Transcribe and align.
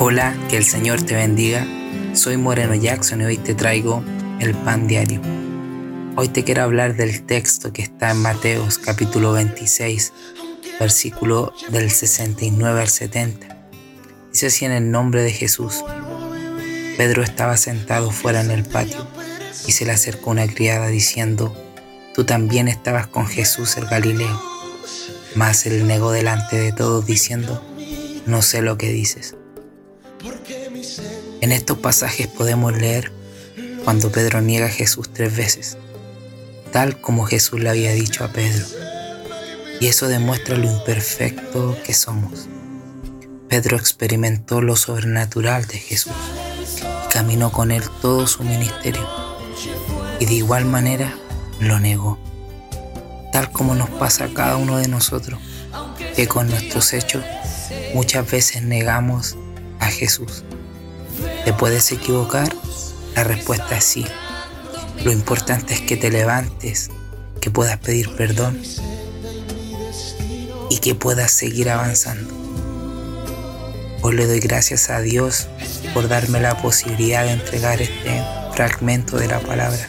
Hola, 0.00 0.36
que 0.48 0.56
el 0.56 0.64
Señor 0.64 1.02
te 1.02 1.16
bendiga. 1.16 1.66
Soy 2.14 2.36
Moreno 2.36 2.76
Jackson 2.76 3.20
y 3.20 3.24
hoy 3.24 3.36
te 3.36 3.54
traigo 3.54 4.04
el 4.38 4.54
pan 4.54 4.86
diario. 4.86 5.20
Hoy 6.14 6.28
te 6.28 6.44
quiero 6.44 6.62
hablar 6.62 6.94
del 6.94 7.24
texto 7.24 7.72
que 7.72 7.82
está 7.82 8.12
en 8.12 8.22
Mateos 8.22 8.78
capítulo 8.78 9.32
26, 9.32 10.12
versículo 10.78 11.52
del 11.70 11.90
69 11.90 12.80
al 12.80 12.88
70. 12.88 13.58
Dice 14.30 14.46
así 14.46 14.64
en 14.64 14.72
el 14.72 14.90
nombre 14.92 15.22
de 15.22 15.32
Jesús. 15.32 15.84
Pedro 16.96 17.24
estaba 17.24 17.56
sentado 17.56 18.12
fuera 18.12 18.40
en 18.40 18.52
el 18.52 18.64
patio 18.64 19.04
y 19.66 19.72
se 19.72 19.84
le 19.84 19.90
acercó 19.90 20.30
una 20.30 20.46
criada 20.46 20.86
diciendo, 20.86 21.56
Tú 22.18 22.24
también 22.24 22.66
estabas 22.66 23.06
con 23.06 23.28
Jesús 23.28 23.76
el 23.76 23.86
Galileo. 23.86 24.42
Mas 25.36 25.66
él 25.66 25.86
negó 25.86 26.10
delante 26.10 26.56
de 26.56 26.72
todos 26.72 27.06
diciendo, 27.06 27.62
No 28.26 28.42
sé 28.42 28.60
lo 28.60 28.76
que 28.76 28.90
dices. 28.90 29.36
En 31.40 31.52
estos 31.52 31.78
pasajes 31.78 32.26
podemos 32.26 32.76
leer 32.76 33.12
cuando 33.84 34.10
Pedro 34.10 34.40
niega 34.40 34.66
a 34.66 34.68
Jesús 34.68 35.12
tres 35.12 35.36
veces, 35.36 35.78
tal 36.72 37.00
como 37.00 37.24
Jesús 37.24 37.60
le 37.60 37.68
había 37.68 37.92
dicho 37.92 38.24
a 38.24 38.32
Pedro. 38.32 38.66
Y 39.80 39.86
eso 39.86 40.08
demuestra 40.08 40.56
lo 40.56 40.64
imperfecto 40.64 41.78
que 41.84 41.94
somos. 41.94 42.48
Pedro 43.48 43.76
experimentó 43.76 44.60
lo 44.60 44.74
sobrenatural 44.74 45.68
de 45.68 45.78
Jesús 45.78 46.14
y 46.78 47.12
caminó 47.12 47.52
con 47.52 47.70
él 47.70 47.84
todo 48.02 48.26
su 48.26 48.42
ministerio. 48.42 49.08
Y 50.18 50.26
de 50.26 50.34
igual 50.34 50.64
manera 50.64 51.14
lo 51.60 51.78
negó, 51.80 52.18
tal 53.32 53.50
como 53.50 53.74
nos 53.74 53.90
pasa 53.90 54.24
a 54.24 54.34
cada 54.34 54.56
uno 54.56 54.78
de 54.78 54.88
nosotros, 54.88 55.40
que 56.14 56.26
con 56.26 56.48
nuestros 56.48 56.92
hechos 56.92 57.24
muchas 57.94 58.30
veces 58.30 58.62
negamos 58.62 59.36
a 59.80 59.86
Jesús. 59.86 60.44
¿Te 61.44 61.52
puedes 61.52 61.90
equivocar? 61.92 62.48
La 63.14 63.24
respuesta 63.24 63.76
es 63.76 63.84
sí. 63.84 64.06
Lo 65.04 65.12
importante 65.12 65.74
es 65.74 65.80
que 65.80 65.96
te 65.96 66.10
levantes, 66.10 66.90
que 67.40 67.50
puedas 67.50 67.78
pedir 67.78 68.14
perdón 68.16 68.60
y 70.70 70.78
que 70.78 70.94
puedas 70.94 71.30
seguir 71.30 71.70
avanzando. 71.70 72.34
Hoy 74.02 74.14
le 74.14 74.26
doy 74.26 74.40
gracias 74.40 74.90
a 74.90 75.00
Dios 75.00 75.48
por 75.94 76.08
darme 76.08 76.40
la 76.40 76.60
posibilidad 76.62 77.24
de 77.24 77.32
entregar 77.32 77.82
este 77.82 78.22
fragmento 78.54 79.16
de 79.16 79.26
la 79.26 79.40
palabra, 79.40 79.88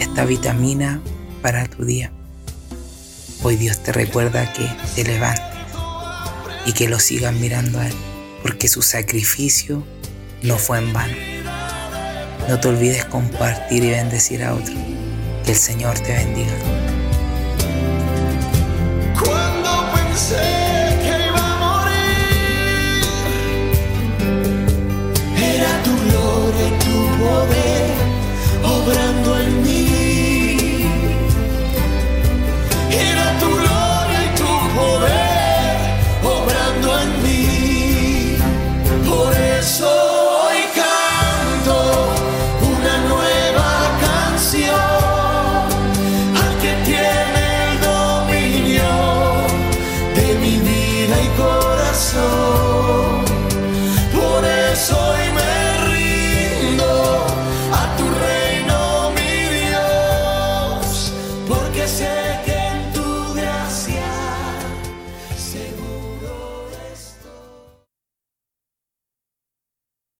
esta 0.00 0.24
vitamina 0.24 1.00
para 1.42 1.66
tu 1.66 1.84
día. 1.84 2.10
Hoy 3.42 3.56
Dios 3.56 3.82
te 3.82 3.92
recuerda 3.92 4.52
que 4.52 4.68
te 4.94 5.04
levantes 5.04 5.44
y 6.66 6.72
que 6.72 6.88
lo 6.88 6.98
sigas 6.98 7.32
mirando 7.34 7.78
a 7.78 7.86
Él, 7.86 7.94
porque 8.42 8.68
su 8.68 8.82
sacrificio 8.82 9.84
no 10.42 10.58
fue 10.58 10.78
en 10.78 10.92
vano. 10.92 11.14
No 12.48 12.58
te 12.58 12.68
olvides 12.68 13.04
compartir 13.04 13.84
y 13.84 13.90
bendecir 13.90 14.42
a 14.42 14.54
otros. 14.54 14.76
Que 15.44 15.52
el 15.52 15.56
Señor 15.56 15.98
te 16.00 16.12
bendiga. 16.12 16.52
Yeah. 61.98 62.19